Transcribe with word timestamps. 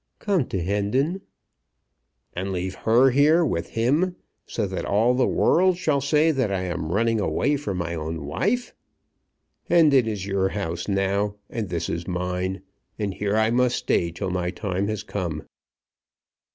"Come 0.17 0.47
to 0.47 0.59
Hendon." 0.59 1.21
"And 2.33 2.51
leave 2.51 2.73
her 2.73 3.11
here 3.11 3.45
with 3.45 3.69
him, 3.77 4.15
so 4.47 4.65
that 4.65 4.83
all 4.83 5.13
the 5.13 5.27
world 5.27 5.77
shall 5.77 6.01
say 6.01 6.31
that 6.31 6.51
I 6.51 6.61
am 6.61 6.91
running 6.91 7.19
away 7.21 7.55
from 7.55 7.77
my 7.77 7.93
own 7.93 8.25
wife? 8.25 8.73
Hendon 9.69 10.07
is 10.07 10.25
your 10.25 10.49
house 10.49 10.87
now, 10.87 11.35
and 11.51 11.69
this 11.69 11.87
is 11.87 12.07
mine; 12.07 12.63
and 12.97 13.13
here 13.13 13.35
I 13.37 13.51
must 13.51 13.75
stay 13.75 14.09
till 14.09 14.31
my 14.31 14.49
time 14.49 14.87
has 14.87 15.03
come." 15.03 15.43